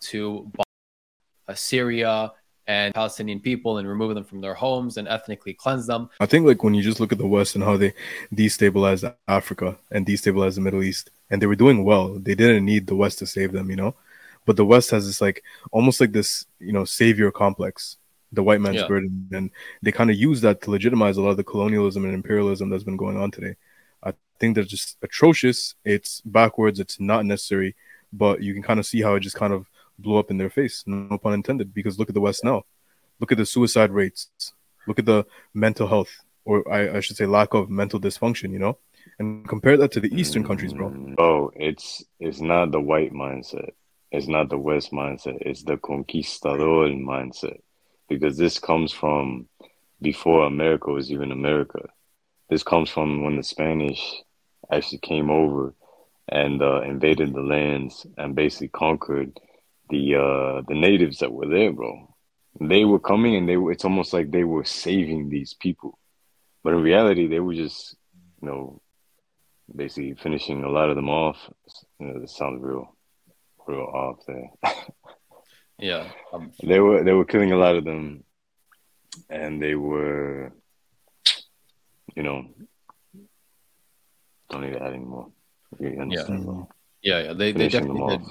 to 0.01 0.51
uh, 0.59 0.63
Uh, 1.49 1.55
Syria 1.55 2.33
and 2.67 2.95
Palestinian 2.95 3.41
people 3.41 3.79
and 3.79 3.89
remove 3.89 4.15
them 4.15 4.25
from 4.25 4.43
their 4.43 4.55
homes 4.55 4.99
and 4.99 5.09
ethnically 5.09 5.55
cleanse 5.55 5.87
them. 5.87 6.11
I 6.21 6.27
think 6.27 6.47
like 6.47 6.63
when 6.63 6.75
you 6.75 6.83
just 6.83 7.01
look 7.01 7.13
at 7.13 7.19
the 7.19 7.27
West 7.27 7.55
and 7.55 7.65
how 7.65 7.79
they 7.79 7.95
destabilized 8.35 9.13
Africa 9.27 9.79
and 9.91 10.07
destabilized 10.07 10.57
the 10.57 10.61
Middle 10.61 10.83
East, 10.83 11.11
and 11.31 11.41
they 11.41 11.47
were 11.47 11.57
doing 11.57 11.85
well. 11.85 12.19
They 12.19 12.35
didn't 12.35 12.65
need 12.65 12.87
the 12.87 12.95
West 12.95 13.19
to 13.21 13.27
save 13.27 13.53
them, 13.53 13.71
you 13.71 13.77
know. 13.77 13.95
But 14.45 14.57
the 14.57 14.65
West 14.65 14.91
has 14.91 15.07
this 15.07 15.21
like 15.21 15.43
almost 15.73 16.01
like 16.01 16.13
this, 16.13 16.47
you 16.59 16.73
know, 16.73 16.85
savior 16.85 17.31
complex, 17.31 17.97
the 18.33 18.43
white 18.43 18.61
man's 18.61 18.77
yeah. 18.77 18.87
burden, 18.87 19.29
and 19.33 19.51
they 19.83 19.93
kind 19.93 20.11
of 20.11 20.17
use 20.17 20.41
that 20.43 20.61
to 20.63 20.71
legitimize 20.71 21.17
a 21.17 21.23
lot 21.23 21.31
of 21.31 21.37
the 21.37 21.45
colonialism 21.45 22.05
and 22.05 22.15
imperialism 22.15 22.71
that's 22.71 22.85
been 22.85 22.97
going 22.97 23.17
on 23.17 23.31
today. 23.31 23.57
I 24.03 24.13
think 24.41 24.55
they're 24.55 24.65
just 24.65 24.97
atrocious. 25.03 25.75
It's 25.85 26.21
backwards. 26.23 26.81
It's 26.81 27.01
not 27.01 27.27
necessary, 27.27 27.77
but 28.13 28.43
you 28.43 28.55
can 28.55 28.63
kind 28.63 28.81
of 28.81 28.87
see 28.87 29.03
how 29.03 29.15
it 29.15 29.21
just 29.21 29.37
kind 29.37 29.53
of 29.53 29.67
blew 29.99 30.17
up 30.19 30.31
in 30.31 30.39
their 30.39 30.51
face. 30.51 30.85
No 30.87 31.19
pun 31.19 31.35
intended. 31.35 31.75
Because 31.75 31.99
look 31.99 32.09
at 32.09 32.15
the 32.15 32.21
West 32.21 32.45
now. 32.45 32.63
Look 33.21 33.33
at 33.33 33.39
the 33.39 33.47
suicide 33.47 33.91
rates. 33.91 34.31
Look 34.87 34.99
at 34.99 35.07
the 35.07 35.27
mental 35.53 35.89
health, 35.89 36.11
or 36.45 36.71
I, 36.73 36.97
I 36.97 37.01
should 37.01 37.17
say, 37.17 37.27
lack 37.27 37.53
of 37.53 37.69
mental 37.69 38.01
dysfunction. 38.01 38.53
You 38.53 38.59
know, 38.59 38.79
and 39.19 39.47
compare 39.47 39.77
that 39.77 39.93
to 39.93 40.01
the 40.01 40.15
Eastern 40.19 40.45
countries, 40.45 40.73
bro. 40.73 41.15
Oh, 41.19 41.51
it's 41.55 42.05
it's 42.21 42.41
not 42.41 42.71
the 42.71 42.81
white 42.81 43.13
mindset. 43.13 43.71
It's 44.11 44.29
not 44.29 44.49
the 44.49 44.57
West 44.57 44.91
mindset. 44.93 45.39
It's 45.43 45.63
the 45.65 45.77
conquistador 45.77 46.89
mindset, 46.89 47.59
because 48.09 48.39
this 48.39 48.59
comes 48.59 48.93
from 48.93 49.49
before 50.01 50.47
America 50.47 50.91
was 50.91 51.11
even 51.11 51.33
America. 51.33 51.81
This 52.49 52.63
comes 52.63 52.89
from 52.89 53.25
when 53.25 53.37
the 53.37 53.43
Spanish 53.43 54.23
actually 54.73 54.99
came 54.99 55.29
over 55.29 55.75
and 56.29 56.63
uh, 56.63 56.81
invaded 56.83 57.35
the 57.35 57.43
lands 57.43 58.07
and 58.17 58.35
basically 58.35 58.69
conquered 58.69 59.39
the 59.91 60.15
uh 60.15 60.63
the 60.69 60.75
natives 60.75 61.19
that 61.19 61.33
were 61.33 61.47
there, 61.47 61.73
bro. 61.73 62.15
They 62.61 62.85
were 62.85 62.99
coming 62.99 63.37
and 63.37 63.49
they 63.49 63.57
were 63.57 63.73
it's 63.73 63.85
almost 63.85 64.13
like 64.13 64.31
they 64.31 64.45
were 64.45 64.65
saving 64.65 65.29
these 65.29 65.55
people. 65.55 65.99
But 66.63 66.75
in 66.75 66.83
reality 66.83 67.27
they 67.29 67.41
were 67.41 67.55
just, 67.55 67.97
you 68.43 68.49
know, 68.49 68.81
basically 69.75 70.15
finishing 70.15 70.65
a 70.65 70.69
lot 70.69 70.91
of 70.91 70.97
them 70.97 71.09
off. 71.09 71.39
You 71.99 72.07
know, 72.07 72.21
this 72.21 72.37
sounds 72.37 72.63
real 72.63 72.97
real 73.67 73.81
off 73.81 74.19
there. 74.27 74.51
yeah. 75.79 76.09
Um, 76.33 76.53
they 76.63 76.81
were 76.81 77.05
they 77.05 77.13
were 77.13 77.25
killing 77.25 77.53
a 77.53 77.59
lot 77.59 77.77
of 77.77 77.85
them 77.85 78.25
and 79.31 79.63
they 79.63 79.75
were 79.75 80.53
you 82.15 82.23
know 82.23 82.47
don't 84.51 84.63
need 84.63 84.73
to 84.73 84.83
add 84.83 84.93
anymore. 84.95 85.29
Yeah. 85.81 86.25
Yeah, 87.03 87.23
yeah. 87.23 87.33
They, 87.35 87.53
they 87.53 87.69
definitely 87.69 88.17
did. 88.17 88.27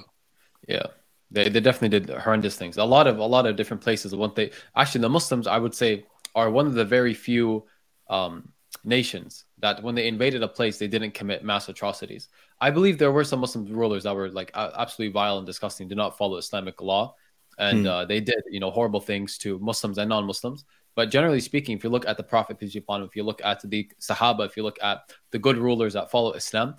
Yeah. 0.68 0.88
They, 1.29 1.50
they 1.50 1.59
definitely 1.59 2.00
did 2.00 2.09
horrendous 2.09 2.56
things. 2.56 2.77
A 2.77 2.83
lot 2.83 3.07
of 3.07 3.18
a 3.18 3.25
lot 3.25 3.45
of 3.45 3.56
different 3.56 3.83
places. 3.83 4.15
One 4.15 4.33
thing, 4.33 4.50
actually, 4.75 5.01
the 5.01 5.09
Muslims, 5.09 5.47
I 5.47 5.57
would 5.57 5.75
say, 5.75 6.06
are 6.35 6.50
one 6.50 6.68
of 6.68 6.74
the 6.74 6.85
very 6.85 7.13
few 7.13 7.65
um, 8.09 8.50
nations 8.83 9.45
that 9.59 9.83
when 9.83 9.95
they 9.95 10.07
invaded 10.07 10.44
a 10.44 10.47
place, 10.47 10.77
they 10.77 10.88
didn't 10.88 11.13
commit 11.13 11.44
mass 11.44 11.68
atrocities. 11.68 12.29
I 12.62 12.71
believe 12.71 12.97
there 12.97 13.12
were 13.12 13.24
some 13.24 13.39
Muslim 13.39 13.65
rulers 13.65 14.03
that 14.03 14.15
were 14.15 14.29
like 14.29 14.51
absolutely 14.56 15.12
vile 15.13 15.38
and 15.38 15.45
disgusting, 15.45 15.88
did 15.88 15.97
not 15.97 16.18
follow 16.18 16.38
Islamic 16.38 16.81
law, 16.81 17.15
and 17.57 17.81
hmm. 17.81 17.88
uh, 17.88 18.06
they 18.06 18.19
did 18.19 18.41
you 18.50 18.59
know 18.59 18.71
horrible 18.71 19.01
things 19.01 19.38
to 19.39 19.59
Muslims 19.59 19.97
and 19.97 20.09
non-Muslims. 20.09 20.63
But 20.95 21.12
generally 21.12 21.41
speaking, 21.41 21.77
if 21.77 21.83
you 21.83 21.91
look 21.91 22.07
at 22.07 22.18
the 22.18 22.23
Prophet 22.23 22.57
peace 22.57 22.73
be 22.73 22.80
upon 22.80 23.01
him, 23.01 23.07
if 23.07 23.15
you 23.15 23.23
look 23.23 23.41
at 23.44 23.62
the 23.69 23.91
Sahaba, 24.01 24.45
if 24.47 24.57
you 24.57 24.63
look 24.63 24.80
at 24.81 25.12
the 25.31 25.38
good 25.38 25.57
rulers 25.57 25.94
that 25.94 26.09
follow 26.09 26.33
Islam, 26.33 26.75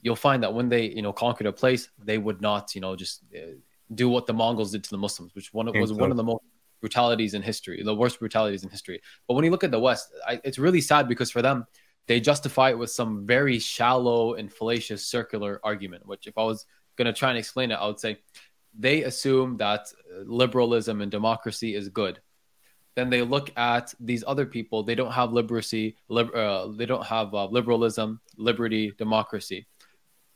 you'll 0.00 0.16
find 0.16 0.42
that 0.42 0.54
when 0.54 0.68
they 0.68 0.86
you 0.86 1.02
know 1.02 1.12
conquered 1.12 1.46
a 1.46 1.52
place, 1.52 1.88
they 2.02 2.18
would 2.18 2.40
not 2.40 2.74
you 2.74 2.80
know 2.80 2.96
just 2.96 3.24
uh, 3.34 3.58
do 3.94 4.08
what 4.08 4.26
the 4.26 4.34
Mongols 4.34 4.72
did 4.72 4.84
to 4.84 4.90
the 4.90 4.98
Muslims, 4.98 5.34
which 5.34 5.52
one 5.52 5.66
was 5.78 5.92
one 5.92 6.10
of 6.10 6.16
the 6.16 6.22
most 6.22 6.42
brutalities 6.80 7.34
in 7.34 7.42
history, 7.42 7.82
the 7.82 7.94
worst 7.94 8.18
brutalities 8.18 8.62
in 8.62 8.70
history. 8.70 9.00
But 9.26 9.34
when 9.34 9.44
you 9.44 9.50
look 9.50 9.64
at 9.64 9.70
the 9.70 9.80
West, 9.80 10.12
I, 10.26 10.40
it's 10.44 10.58
really 10.58 10.80
sad 10.80 11.08
because 11.08 11.30
for 11.30 11.42
them, 11.42 11.66
they 12.06 12.20
justify 12.20 12.70
it 12.70 12.78
with 12.78 12.90
some 12.90 13.26
very 13.26 13.58
shallow 13.58 14.34
and 14.34 14.52
fallacious 14.52 15.06
circular 15.06 15.60
argument. 15.62 16.06
Which, 16.06 16.26
if 16.26 16.36
I 16.38 16.44
was 16.44 16.66
going 16.96 17.06
to 17.06 17.12
try 17.12 17.30
and 17.30 17.38
explain 17.38 17.70
it, 17.70 17.74
I 17.74 17.86
would 17.86 18.00
say 18.00 18.18
they 18.78 19.04
assume 19.04 19.56
that 19.58 19.92
liberalism 20.24 21.00
and 21.00 21.10
democracy 21.10 21.74
is 21.74 21.88
good. 21.88 22.20
Then 22.94 23.10
they 23.10 23.22
look 23.22 23.52
at 23.56 23.94
these 24.00 24.24
other 24.26 24.46
people; 24.46 24.82
they 24.82 24.94
don't 24.94 25.12
have 25.12 25.32
liberacy, 25.32 25.96
lib- 26.08 26.34
uh, 26.34 26.68
they 26.68 26.86
don't 26.86 27.06
have 27.06 27.34
uh, 27.34 27.46
liberalism, 27.46 28.20
liberty, 28.36 28.92
democracy. 28.98 29.66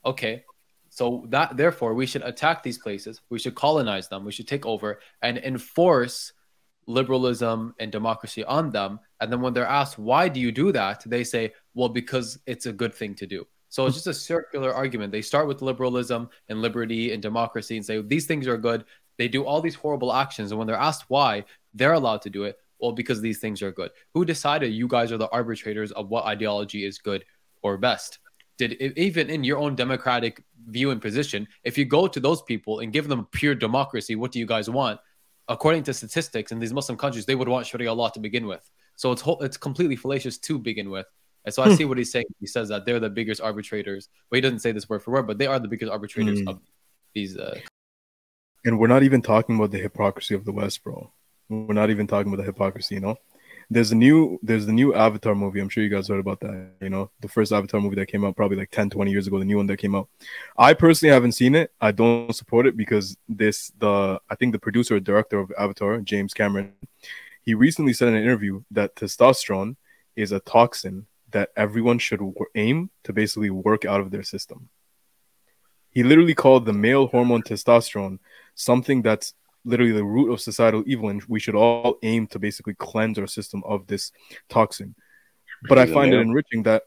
Okay, 0.05 0.43
so 0.93 1.25
that 1.29 1.57
therefore 1.57 1.95
we 1.95 2.05
should 2.05 2.21
attack 2.21 2.61
these 2.61 2.77
places. 2.77 3.19
We 3.31 3.39
should 3.39 3.55
colonize 3.55 4.09
them. 4.09 4.23
We 4.23 4.31
should 4.31 4.47
take 4.47 4.63
over 4.63 4.99
and 5.23 5.39
enforce 5.39 6.33
liberalism 6.85 7.73
and 7.79 7.91
democracy 7.91 8.43
on 8.43 8.69
them. 8.69 8.99
And 9.19 9.31
then 9.31 9.41
when 9.41 9.53
they're 9.53 9.65
asked, 9.65 9.97
why 9.97 10.29
do 10.29 10.39
you 10.39 10.51
do 10.51 10.71
that? 10.71 11.01
They 11.03 11.23
say, 11.23 11.53
well, 11.73 11.89
because 11.89 12.37
it's 12.45 12.67
a 12.67 12.71
good 12.71 12.93
thing 12.93 13.15
to 13.15 13.25
do. 13.25 13.47
So 13.69 13.87
it's 13.87 13.95
just 13.95 14.05
a 14.05 14.13
circular 14.13 14.71
argument. 14.71 15.11
They 15.11 15.23
start 15.23 15.47
with 15.47 15.63
liberalism 15.63 16.29
and 16.47 16.61
liberty 16.61 17.11
and 17.11 17.23
democracy 17.23 17.75
and 17.75 17.83
say 17.83 17.99
these 17.99 18.27
things 18.27 18.47
are 18.47 18.57
good. 18.57 18.85
They 19.17 19.27
do 19.27 19.45
all 19.45 19.61
these 19.61 19.73
horrible 19.73 20.13
actions. 20.13 20.51
And 20.51 20.59
when 20.59 20.67
they're 20.67 20.75
asked 20.75 21.05
why, 21.07 21.45
they're 21.73 21.93
allowed 21.93 22.21
to 22.21 22.29
do 22.29 22.43
it. 22.43 22.59
Well, 22.79 22.91
because 22.91 23.19
these 23.19 23.39
things 23.39 23.63
are 23.63 23.71
good. 23.71 23.89
Who 24.13 24.25
decided 24.25 24.71
you 24.73 24.87
guys 24.87 25.11
are 25.11 25.17
the 25.17 25.29
arbitrators 25.29 25.91
of 25.91 26.09
what 26.09 26.25
ideology 26.25 26.85
is 26.85 26.99
good 26.99 27.25
or 27.63 27.79
best? 27.79 28.19
Did 28.57 28.73
even 28.97 29.29
in 29.29 29.43
your 29.43 29.57
own 29.57 29.75
democratic 29.75 30.43
view 30.67 30.91
and 30.91 31.01
position, 31.01 31.47
if 31.63 31.77
you 31.77 31.85
go 31.85 32.07
to 32.07 32.19
those 32.19 32.41
people 32.41 32.79
and 32.79 32.93
give 32.93 33.07
them 33.07 33.27
pure 33.31 33.55
democracy, 33.55 34.15
what 34.15 34.31
do 34.31 34.39
you 34.39 34.45
guys 34.45 34.69
want? 34.69 34.99
According 35.47 35.83
to 35.83 35.93
statistics 35.93 36.51
in 36.51 36.59
these 36.59 36.73
Muslim 36.73 36.97
countries, 36.97 37.25
they 37.25 37.35
would 37.35 37.49
want 37.49 37.65
Sharia 37.65 37.93
law 37.93 38.09
to 38.09 38.19
begin 38.19 38.45
with. 38.45 38.69
So 38.95 39.11
it's 39.11 39.23
it's 39.41 39.57
completely 39.57 39.95
fallacious 39.95 40.37
to 40.39 40.59
begin 40.59 40.89
with. 40.89 41.07
And 41.45 41.53
so 41.53 41.63
I 41.63 41.69
hmm. 41.69 41.75
see 41.75 41.85
what 41.85 41.97
he's 41.97 42.11
saying. 42.11 42.25
He 42.39 42.47
says 42.47 42.69
that 42.69 42.85
they're 42.85 42.99
the 42.99 43.09
biggest 43.09 43.41
arbitrators. 43.41 44.07
Well, 44.29 44.37
he 44.37 44.41
doesn't 44.41 44.59
say 44.59 44.71
this 44.71 44.87
word 44.87 45.03
for 45.03 45.11
word, 45.11 45.27
but 45.27 45.37
they 45.37 45.47
are 45.47 45.59
the 45.59 45.67
biggest 45.67 45.91
arbitrators 45.91 46.41
mm. 46.41 46.49
of 46.49 46.61
these. 47.13 47.37
Uh... 47.37 47.59
And 48.63 48.79
we're 48.79 48.87
not 48.87 49.03
even 49.03 49.21
talking 49.21 49.57
about 49.57 49.71
the 49.71 49.79
hypocrisy 49.79 50.35
of 50.35 50.45
the 50.45 50.53
West, 50.53 50.83
bro. 50.83 51.11
We're 51.49 51.73
not 51.73 51.89
even 51.89 52.07
talking 52.07 52.31
about 52.31 52.41
the 52.41 52.45
hypocrisy, 52.45 52.95
you 52.95 53.01
know? 53.01 53.17
There's 53.73 53.91
a 53.91 53.95
new 53.95 54.39
there's 54.43 54.65
the 54.65 54.71
new 54.71 54.93
Avatar 54.93 55.35
movie. 55.35 55.59
I'm 55.59 55.69
sure 55.69 55.83
you 55.83 55.89
guys 55.89 56.07
heard 56.07 56.19
about 56.19 56.39
that. 56.41 56.71
You 56.79 56.89
know, 56.89 57.09
the 57.21 57.27
first 57.27 57.51
Avatar 57.51 57.81
movie 57.81 57.95
that 57.95 58.05
came 58.05 58.23
out 58.23 58.35
probably 58.35 58.57
like 58.57 58.71
10, 58.71 58.89
20 58.89 59.11
years 59.11 59.27
ago, 59.27 59.39
the 59.39 59.45
new 59.45 59.57
one 59.57 59.67
that 59.67 59.77
came 59.77 59.95
out. 59.95 60.09
I 60.57 60.73
personally 60.73 61.13
haven't 61.13 61.31
seen 61.33 61.55
it. 61.55 61.71
I 61.81 61.91
don't 61.91 62.33
support 62.35 62.67
it 62.67 62.77
because 62.77 63.17
this 63.27 63.71
the 63.79 64.19
I 64.29 64.35
think 64.35 64.53
the 64.53 64.59
producer 64.59 64.95
or 64.95 64.99
director 64.99 65.39
of 65.39 65.51
Avatar, 65.57 65.99
James 66.01 66.33
Cameron, 66.33 66.73
he 67.41 67.53
recently 67.53 67.93
said 67.93 68.09
in 68.09 68.15
an 68.15 68.23
interview 68.23 68.63
that 68.71 68.95
testosterone 68.95 69.75
is 70.15 70.31
a 70.31 70.39
toxin 70.39 71.07
that 71.31 71.49
everyone 71.57 71.97
should 71.97 72.21
aim 72.55 72.91
to 73.03 73.11
basically 73.11 73.49
work 73.49 73.85
out 73.85 73.99
of 73.99 74.11
their 74.11 74.23
system. 74.23 74.69
He 75.89 76.03
literally 76.03 76.35
called 76.35 76.65
the 76.65 76.73
male 76.73 77.07
hormone 77.07 77.41
testosterone 77.41 78.19
something 78.55 79.01
that's 79.01 79.33
literally 79.65 79.91
the 79.91 80.03
root 80.03 80.31
of 80.31 80.41
societal 80.41 80.83
evil, 80.85 81.09
and 81.09 81.23
we 81.27 81.39
should 81.39 81.55
all 81.55 81.97
aim 82.03 82.27
to 82.27 82.39
basically 82.39 82.75
cleanse 82.75 83.17
our 83.17 83.27
system 83.27 83.63
of 83.65 83.87
this 83.87 84.11
toxin. 84.49 84.95
But 85.67 85.79
I 85.79 85.85
find 85.85 86.13
it 86.13 86.19
enriching 86.19 86.63
that 86.63 86.83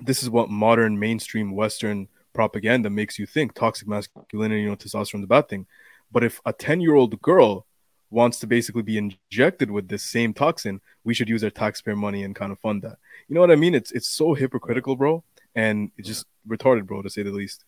this 0.00 0.22
is 0.22 0.30
what 0.30 0.48
modern 0.48 0.98
mainstream 0.98 1.52
Western 1.52 2.08
propaganda 2.32 2.88
makes 2.88 3.18
you 3.18 3.26
think 3.26 3.54
toxic 3.54 3.86
masculinity, 3.86 4.62
you 4.62 4.68
know, 4.68 4.76
testosterone 4.76 5.20
is 5.20 5.24
a 5.24 5.28
bad 5.28 5.48
thing. 5.48 5.66
But 6.10 6.24
if 6.24 6.40
a 6.46 6.52
10 6.52 6.80
year 6.80 6.94
old 6.94 7.20
girl 7.20 7.66
wants 8.10 8.40
to 8.40 8.46
basically 8.46 8.82
be 8.82 8.98
injected 8.98 9.70
with 9.70 9.88
this 9.88 10.02
same 10.02 10.34
toxin, 10.34 10.80
we 11.04 11.14
should 11.14 11.28
use 11.28 11.44
our 11.44 11.50
taxpayer 11.50 11.96
money 11.96 12.24
and 12.24 12.34
kind 12.34 12.52
of 12.52 12.58
fund 12.58 12.82
that. 12.82 12.96
You 13.28 13.34
know 13.34 13.40
what 13.40 13.50
I 13.50 13.56
mean? 13.56 13.74
It's 13.74 13.92
it's 13.92 14.08
so 14.08 14.34
hypocritical, 14.34 14.96
bro, 14.96 15.22
and 15.54 15.90
it's 15.96 16.08
just 16.08 16.26
retarded, 16.48 16.86
bro, 16.86 17.02
to 17.02 17.10
say 17.10 17.22
the 17.22 17.30
least. 17.30 17.64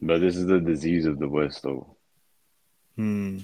But 0.00 0.20
this 0.20 0.36
is 0.36 0.46
the 0.46 0.60
disease 0.60 1.06
of 1.06 1.18
the 1.18 1.28
West, 1.28 1.62
though. 1.62 1.96
Hmm. 3.02 3.38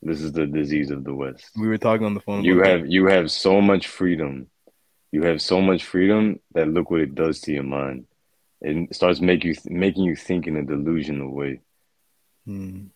This 0.00 0.22
is 0.22 0.32
the 0.32 0.46
disease 0.46 0.90
of 0.90 1.04
the 1.04 1.14
West. 1.14 1.50
We 1.58 1.68
were 1.68 1.76
talking 1.76 2.06
on 2.06 2.14
the 2.14 2.20
phone. 2.20 2.42
You 2.42 2.62
have 2.62 2.82
that. 2.82 2.90
you 2.90 3.06
have 3.08 3.30
so 3.30 3.60
much 3.60 3.86
freedom. 3.86 4.46
You 5.12 5.24
have 5.24 5.42
so 5.42 5.60
much 5.60 5.84
freedom 5.84 6.40
that 6.54 6.66
look 6.66 6.90
what 6.90 7.02
it 7.02 7.14
does 7.14 7.40
to 7.42 7.52
your 7.52 7.64
mind. 7.64 8.06
It 8.62 8.94
starts 8.94 9.20
make 9.20 9.44
you 9.44 9.54
making 9.66 10.04
you 10.04 10.16
think 10.16 10.46
in 10.46 10.56
a 10.56 10.62
delusional 10.62 11.30
way. 11.30 11.60
Hmm. 12.46 12.86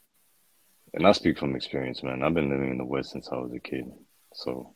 And 0.95 1.07
I 1.07 1.13
speak 1.13 1.39
from 1.39 1.57
experience, 1.57 2.03
man. 2.03 2.23
I've 2.23 2.33
been 2.33 2.49
living 2.49 2.71
in 2.71 2.79
the 2.79 2.85
West 2.87 3.11
since 3.11 3.29
I 3.31 3.37
was 3.37 3.53
a 3.53 3.61
kid. 3.61 3.85
So 4.33 4.73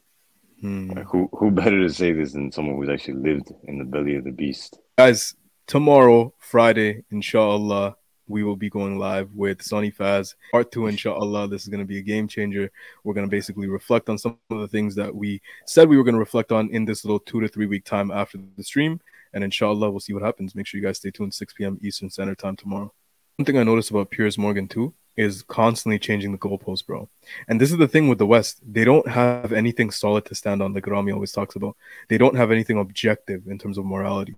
hmm. 0.60 0.90
like, 0.90 1.06
who 1.06 1.30
who 1.32 1.50
better 1.50 1.80
to 1.80 1.88
say 1.88 2.12
this 2.12 2.32
than 2.32 2.52
someone 2.52 2.76
who's 2.76 2.90
actually 2.90 3.22
lived 3.22 3.52
in 3.64 3.78
the 3.78 3.87
belly 3.87 4.16
of 4.16 4.25
the 4.25 4.32
beast? 4.32 4.78
Guys, 4.98 5.34
tomorrow, 5.66 6.34
Friday, 6.38 7.04
inshallah, 7.10 7.96
we 8.28 8.44
will 8.44 8.56
be 8.56 8.70
going 8.70 8.99
live 8.99 9.32
with 9.35 9.62
Sonny 9.62 9.90
Faz. 9.90 10.35
Part 10.52 10.70
two, 10.70 10.87
inshallah. 10.87 11.49
This 11.49 11.62
is 11.62 11.68
going 11.68 11.80
to 11.80 11.87
be 11.87 11.99
a 11.99 12.02
game 12.02 12.28
changer. 12.28 12.70
We're 13.04 13.14
going 13.14 13.26
to 13.26 13.30
basically 13.30 13.66
reflect 13.66 14.08
on 14.08 14.18
some 14.18 14.38
of 14.50 14.61
the 14.61 14.68
things 14.68 14.94
that 14.94 15.14
we 15.14 15.40
said 15.66 15.88
we 15.88 15.97
were 15.97 16.04
going 16.04 16.14
to 16.14 16.20
reflect 16.20 16.52
on 16.52 16.70
in 16.70 16.85
this 16.85 17.04
little 17.04 17.20
two 17.20 17.40
to 17.40 17.49
three 17.49 17.66
week 17.66 17.85
time 17.85 18.11
after 18.11 18.38
the 18.56 18.64
stream. 18.64 19.00
And 19.32 19.42
inshallah, 19.42 19.90
we'll 19.90 20.00
see 20.00 20.12
what 20.12 20.23
happens. 20.23 20.54
Make 20.54 20.66
sure 20.66 20.80
you 20.80 20.87
guys 20.87 20.99
stay 20.99 21.11
tuned 21.11 21.35
6 21.35 21.54
p.m. 21.54 21.78
Eastern 21.82 22.11
Standard 22.11 22.38
Time 22.38 22.56
tomorrow. 22.56 22.92
One 23.37 23.47
thing 23.47 23.58
I 23.58 23.62
noticed 23.62 23.90
about 23.90 24.11
Piers 24.11 24.38
Morgan 24.38 24.68
too 24.68 24.94
is 25.18 25.42
constantly 25.42 25.98
changing 25.98 26.30
the 26.30 26.38
goalposts, 26.38 26.87
bro. 26.87 27.08
And 27.48 27.60
this 27.60 27.72
is 27.72 27.76
the 27.76 27.88
thing 27.88 28.06
with 28.06 28.18
the 28.18 28.26
West. 28.26 28.60
They 28.64 28.84
don't 28.84 29.06
have 29.08 29.52
anything 29.52 29.90
solid 29.90 30.25
to 30.26 30.34
stand 30.37 30.62
on, 30.62 30.72
like 30.72 30.87
Rami 30.87 31.10
always 31.10 31.32
talks 31.32 31.56
about. 31.56 31.76
They 32.08 32.18
don't 32.18 32.37
have 32.37 32.52
anything 32.52 32.78
objective 32.78 33.48
in 33.48 33.58
terms 33.58 33.78
of 33.78 33.84
morality. 33.84 34.37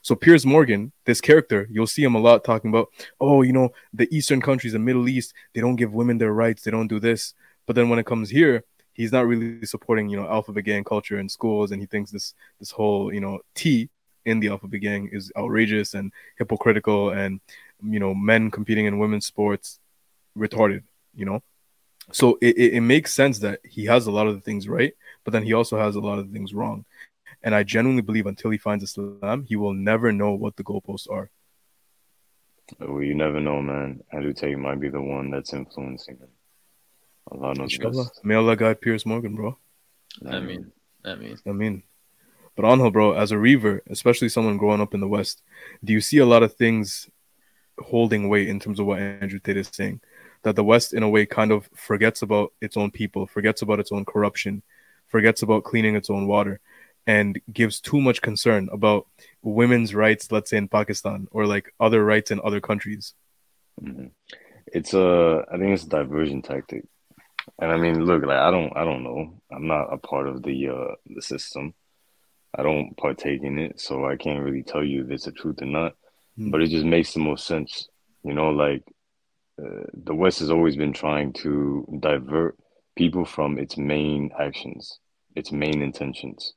So 0.00 0.14
Piers 0.14 0.46
Morgan, 0.46 0.92
this 1.04 1.20
character, 1.20 1.68
you'll 1.70 1.86
see 1.86 2.02
him 2.02 2.14
a 2.14 2.18
lot 2.18 2.42
talking 2.42 2.70
about, 2.70 2.88
oh, 3.20 3.42
you 3.42 3.52
know, 3.52 3.74
the 3.92 4.08
Eastern 4.16 4.40
countries, 4.40 4.72
the 4.72 4.78
Middle 4.78 5.10
East, 5.10 5.34
they 5.52 5.60
don't 5.60 5.76
give 5.76 5.92
women 5.92 6.16
their 6.16 6.32
rights, 6.32 6.62
they 6.62 6.70
don't 6.70 6.88
do 6.88 6.98
this. 6.98 7.34
But 7.66 7.76
then 7.76 7.90
when 7.90 7.98
it 7.98 8.06
comes 8.06 8.30
here, 8.30 8.64
he's 8.94 9.12
not 9.12 9.26
really 9.26 9.66
supporting, 9.66 10.08
you 10.08 10.16
know, 10.16 10.26
alphabet 10.26 10.64
gang 10.64 10.84
culture 10.84 11.18
in 11.18 11.28
schools, 11.28 11.70
and 11.70 11.82
he 11.82 11.86
thinks 11.86 12.10
this 12.10 12.34
this 12.60 12.70
whole, 12.70 13.12
you 13.12 13.20
know, 13.20 13.40
T 13.54 13.90
in 14.24 14.40
the 14.40 14.48
alphabet 14.48 14.80
gang 14.80 15.10
is 15.12 15.30
outrageous 15.36 15.92
and 15.92 16.10
hypocritical 16.38 17.10
and 17.10 17.40
you 17.86 18.00
know 18.00 18.14
men 18.14 18.50
competing 18.50 18.86
in 18.86 18.98
women's 18.98 19.26
sports 19.26 19.80
retarded, 20.36 20.82
you 21.14 21.24
know? 21.24 21.42
So 22.12 22.38
it, 22.40 22.56
it, 22.58 22.74
it, 22.74 22.80
makes 22.80 23.14
sense 23.14 23.38
that 23.38 23.60
he 23.64 23.86
has 23.86 24.06
a 24.06 24.10
lot 24.10 24.26
of 24.26 24.34
the 24.34 24.40
things 24.40 24.68
right, 24.68 24.92
but 25.24 25.32
then 25.32 25.42
he 25.42 25.54
also 25.54 25.78
has 25.78 25.96
a 25.96 26.00
lot 26.00 26.18
of 26.18 26.26
the 26.26 26.32
things 26.32 26.52
wrong. 26.52 26.84
And 27.42 27.54
I 27.54 27.62
genuinely 27.62 28.02
believe 28.02 28.26
until 28.26 28.50
he 28.50 28.58
finds 28.58 28.84
Islam, 28.84 29.44
he 29.44 29.56
will 29.56 29.72
never 29.72 30.12
know 30.12 30.32
what 30.32 30.56
the 30.56 30.64
goalposts 30.64 31.10
are. 31.10 31.30
Well, 32.78 33.02
you 33.02 33.14
never 33.14 33.40
know, 33.40 33.60
man. 33.60 34.02
I 34.12 34.20
do 34.20 34.32
tell 34.32 34.48
you, 34.48 34.58
might 34.58 34.80
be 34.80 34.88
the 34.88 35.00
one 35.00 35.30
that's 35.30 35.52
influencing 35.52 36.16
him. 36.16 36.28
Allah 37.30 37.54
knows 37.54 37.74
Inshallah. 37.74 38.10
May 38.22 38.34
Allah 38.34 38.56
guide 38.56 38.80
Piers 38.80 39.06
Morgan, 39.06 39.34
bro. 39.34 39.58
I 40.26 40.40
mean, 40.40 40.72
I 41.04 41.14
mean, 41.14 41.38
I 41.46 41.52
mean. 41.52 41.82
But 42.56 42.66
Angel, 42.66 42.90
bro, 42.90 43.12
as 43.12 43.32
a 43.32 43.38
revert, 43.38 43.82
especially 43.90 44.28
someone 44.28 44.58
growing 44.58 44.80
up 44.80 44.94
in 44.94 45.00
the 45.00 45.08
West, 45.08 45.42
do 45.82 45.92
you 45.92 46.00
see 46.00 46.18
a 46.18 46.26
lot 46.26 46.42
of 46.42 46.54
things 46.54 47.10
holding 47.78 48.28
weight 48.28 48.48
in 48.48 48.60
terms 48.60 48.78
of 48.78 48.86
what 48.86 49.00
Andrew 49.00 49.40
Tate 49.40 49.56
is 49.56 49.70
saying? 49.72 50.00
That 50.44 50.56
the 50.56 50.64
West, 50.64 50.94
in 50.94 51.02
a 51.02 51.08
way, 51.08 51.26
kind 51.26 51.50
of 51.50 51.68
forgets 51.74 52.22
about 52.22 52.52
its 52.60 52.76
own 52.76 52.90
people, 52.90 53.26
forgets 53.26 53.62
about 53.62 53.80
its 53.80 53.92
own 53.92 54.04
corruption, 54.04 54.62
forgets 55.08 55.42
about 55.42 55.64
cleaning 55.64 55.96
its 55.96 56.08
own 56.08 56.26
water, 56.26 56.60
and 57.06 57.40
gives 57.52 57.80
too 57.80 58.00
much 58.00 58.22
concern 58.22 58.68
about 58.72 59.06
women's 59.42 59.94
rights, 59.94 60.30
let's 60.30 60.50
say 60.50 60.56
in 60.56 60.68
Pakistan, 60.68 61.28
or 61.32 61.46
like 61.46 61.74
other 61.80 62.04
rights 62.04 62.30
in 62.30 62.40
other 62.44 62.60
countries. 62.60 63.14
Mm-hmm. 63.82 64.06
It's 64.68 64.94
a, 64.94 65.44
I 65.52 65.58
think 65.58 65.70
it's 65.70 65.84
a 65.84 65.88
diversion 65.88 66.42
tactic. 66.42 66.84
And 67.58 67.70
I 67.70 67.76
mean, 67.76 68.04
look, 68.04 68.24
like 68.24 68.38
I 68.38 68.50
don't, 68.50 68.74
I 68.76 68.84
don't 68.84 69.04
know. 69.04 69.40
I'm 69.52 69.66
not 69.66 69.92
a 69.92 69.98
part 69.98 70.28
of 70.28 70.42
the 70.42 70.68
uh, 70.68 70.94
the 71.06 71.20
system. 71.20 71.74
I 72.56 72.62
don't 72.62 72.96
partake 72.96 73.42
in 73.42 73.58
it, 73.58 73.80
so 73.80 74.06
I 74.06 74.16
can't 74.16 74.42
really 74.42 74.62
tell 74.62 74.82
you 74.82 75.04
if 75.04 75.10
it's 75.10 75.26
a 75.26 75.32
truth 75.32 75.60
or 75.60 75.66
not. 75.66 75.94
Mm. 76.38 76.50
But 76.50 76.62
it 76.62 76.68
just 76.68 76.86
makes 76.86 77.12
the 77.12 77.20
most 77.20 77.46
sense, 77.46 77.88
you 78.22 78.32
know. 78.32 78.50
Like 78.50 78.82
uh, 79.62 79.84
the 79.92 80.14
West 80.14 80.40
has 80.40 80.50
always 80.50 80.76
been 80.76 80.92
trying 80.92 81.32
to 81.32 81.86
divert 82.00 82.56
people 82.96 83.24
from 83.24 83.58
its 83.58 83.76
main 83.76 84.30
actions, 84.38 84.98
its 85.34 85.52
main 85.52 85.82
intentions. 85.82 86.54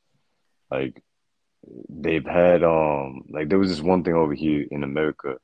Like 0.72 1.01
they've 1.89 2.25
had 2.25 2.63
um 2.63 3.24
like 3.30 3.50
there 3.50 3.60
was 3.60 3.70
this 3.70 3.82
one 3.82 4.04
thing 4.04 4.13
over 4.13 4.34
here 4.34 4.66
in 4.70 4.84
America 4.84 5.38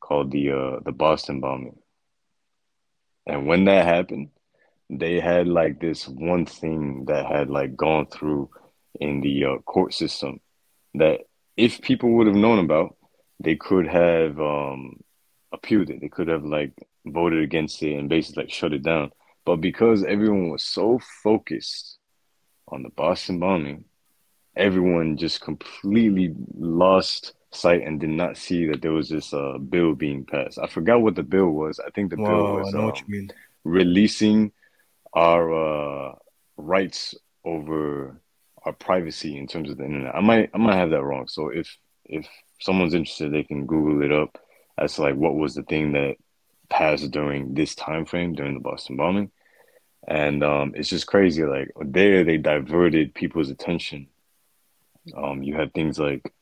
called 0.00 0.30
the 0.30 0.50
uh 0.50 0.80
the 0.84 0.92
Boston 0.92 1.40
bombing. 1.40 1.78
And 3.26 3.46
when 3.46 3.64
that 3.66 3.84
happened, 3.84 4.30
they 4.90 5.20
had 5.20 5.46
like 5.46 5.80
this 5.80 6.08
one 6.08 6.46
thing 6.46 7.04
that 7.06 7.26
had 7.26 7.50
like 7.50 7.76
gone 7.76 8.06
through 8.06 8.50
in 9.00 9.20
the 9.20 9.44
uh, 9.44 9.58
court 9.58 9.92
system 9.92 10.40
that 10.94 11.20
if 11.56 11.82
people 11.82 12.10
would 12.10 12.26
have 12.26 12.36
known 12.36 12.58
about, 12.58 12.96
they 13.40 13.56
could 13.56 13.86
have 13.86 14.38
um 14.40 15.00
appealed 15.52 15.90
it. 15.90 16.00
They 16.00 16.08
could 16.08 16.28
have 16.28 16.44
like 16.44 16.72
voted 17.06 17.42
against 17.42 17.82
it 17.82 17.96
and 17.96 18.08
basically 18.08 18.44
like 18.44 18.52
shut 18.52 18.72
it 18.72 18.82
down. 18.82 19.10
But 19.44 19.56
because 19.56 20.04
everyone 20.04 20.50
was 20.50 20.64
so 20.64 21.00
focused 21.22 21.98
on 22.68 22.82
the 22.82 22.90
Boston 22.90 23.38
bombing, 23.38 23.84
everyone 24.56 25.16
just 25.16 25.40
completely 25.40 26.34
lost 26.54 27.32
sight 27.50 27.82
and 27.82 27.98
did 27.98 28.10
not 28.10 28.36
see 28.36 28.66
that 28.66 28.82
there 28.82 28.92
was 28.92 29.08
this 29.08 29.32
uh, 29.32 29.56
bill 29.58 29.94
being 29.94 30.24
passed. 30.24 30.58
I 30.58 30.66
forgot 30.66 31.00
what 31.00 31.14
the 31.14 31.22
bill 31.22 31.48
was. 31.48 31.80
I 31.80 31.90
think 31.90 32.10
the 32.10 32.16
Whoa, 32.16 32.26
bill 32.26 32.56
was 32.56 32.74
um, 32.74 33.30
releasing 33.64 34.52
our 35.14 36.10
uh, 36.10 36.14
rights 36.56 37.14
over 37.44 38.20
our 38.64 38.72
privacy 38.72 39.38
in 39.38 39.46
terms 39.46 39.70
of 39.70 39.78
the 39.78 39.84
internet. 39.84 40.14
I 40.14 40.20
might 40.20 40.50
I 40.52 40.58
might 40.58 40.76
have 40.76 40.90
that 40.90 41.02
wrong. 41.02 41.28
So 41.28 41.48
if 41.48 41.74
if 42.04 42.26
someone's 42.60 42.94
interested, 42.94 43.32
they 43.32 43.44
can 43.44 43.66
Google 43.66 44.02
it 44.02 44.12
up 44.12 44.38
as 44.78 44.94
to 44.94 45.02
like 45.02 45.16
what 45.16 45.34
was 45.34 45.54
the 45.54 45.62
thing 45.62 45.92
that 45.92 46.16
passed 46.68 47.10
during 47.10 47.54
this 47.54 47.74
time 47.74 48.04
frame 48.04 48.34
during 48.34 48.54
the 48.54 48.60
Boston 48.60 48.96
bombing. 48.96 49.30
And 50.06 50.42
um, 50.42 50.72
it's 50.74 50.88
just 50.88 51.06
crazy. 51.06 51.44
Like 51.44 51.70
there, 51.80 52.24
they 52.24 52.38
diverted 52.38 53.14
people's 53.14 53.50
attention. 53.50 54.08
Um, 55.16 55.42
you 55.42 55.54
had 55.54 55.74
things 55.74 55.98
like 55.98 56.32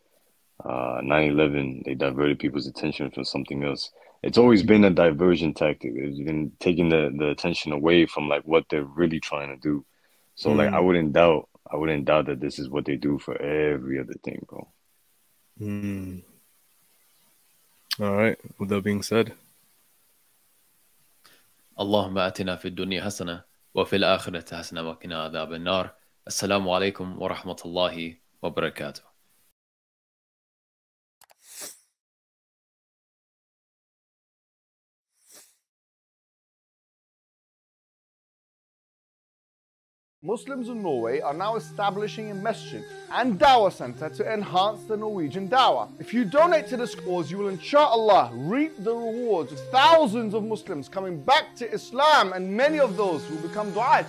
uh, 0.65 1.01
9/11. 1.03 1.85
They 1.85 1.95
diverted 1.95 2.39
people's 2.39 2.67
attention 2.67 3.11
from 3.11 3.25
something 3.25 3.65
else. 3.65 3.91
It's 4.23 4.39
always 4.39 4.63
been 4.63 4.85
a 4.85 4.91
diversion 4.91 5.55
tactic. 5.55 5.93
It's 5.95 6.19
been 6.19 6.53
taking 6.59 6.89
the, 6.89 7.15
the 7.17 7.31
attention 7.31 7.73
away 7.73 8.07
from 8.07 8.29
like 8.29 8.43
what 8.43 8.67
they're 8.69 8.85
really 8.85 9.21
trying 9.21 9.49
to 9.49 9.57
do. 9.57 9.85
So 10.35 10.51
mm. 10.51 10.57
like 10.57 10.73
I 10.73 10.81
wouldn't 10.81 11.13
doubt 11.13 11.49
I 11.71 11.77
wouldn't 11.77 12.05
doubt 12.05 12.27
that 12.27 12.41
this 12.41 12.59
is 12.59 12.69
what 12.69 12.85
they 12.85 12.97
do 12.97 13.19
for 13.19 13.41
every 13.41 13.99
other 13.99 14.15
thing, 14.23 14.45
bro. 14.49 14.69
Mm. 15.61 16.23
All 18.00 18.16
right. 18.16 18.38
With 18.58 18.70
that 18.70 18.84
being 18.84 19.02
said, 19.02 19.32
اللهم 21.80 22.18
آتنا 22.18 22.56
في 22.56 22.68
الدنيا 22.68 23.04
حسنة 23.04 23.42
وفي 23.74 23.96
الآخرة 23.96 24.58
حسنة 24.58 24.90
وقنا 24.90 25.24
عذاب 25.24 25.54
النار 25.54 25.94
السلام 26.28 26.70
عليكم 26.70 27.22
ورحمة 27.22 27.56
الله 27.66 28.16
وبركاته 28.42 29.02
Muslims 40.27 40.69
in 40.69 40.83
Norway 40.83 41.21
are 41.21 41.33
now 41.33 41.55
establishing 41.55 42.33
a 42.33 42.35
masjid 42.35 42.83
and 43.13 43.39
dawah 43.39 43.73
center 43.73 44.09
to 44.09 44.33
enhance 44.33 44.83
the 44.83 44.97
Norwegian 44.97 45.49
dawah. 45.49 45.89
If 46.01 46.13
you 46.13 46.25
donate 46.25 46.67
to 46.71 46.77
this 46.77 46.97
cause, 46.97 47.31
you 47.31 47.39
will 47.39 47.49
inshallah 47.49 48.33
reap 48.35 48.73
the 48.83 48.93
rewards 48.93 49.53
of 49.53 49.61
thousands 49.71 50.35
of 50.35 50.43
Muslims 50.43 50.89
coming 50.89 51.23
back 51.23 51.55
to 51.59 51.73
Islam 51.73 52.33
and 52.33 52.53
many 52.53 52.81
of 52.81 52.97
those 52.97 53.23
will 53.31 53.39
become 53.39 53.71
du'at. 53.73 54.07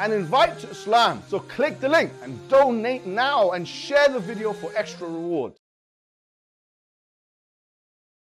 and 0.00 0.12
invite 0.12 0.58
to 0.58 0.68
Islam. 0.68 1.22
So 1.28 1.38
click 1.38 1.80
the 1.80 1.88
link 1.88 2.12
and 2.22 2.36
donate 2.48 3.06
now 3.06 3.52
and 3.52 3.66
share 3.66 4.08
the 4.08 4.18
video 4.18 4.52
for 4.52 4.70
extra 4.76 5.08
rewards. 5.08 5.63